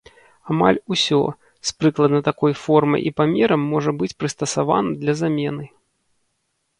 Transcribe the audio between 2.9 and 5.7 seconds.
і памерам можа быць прыстасавана для замены.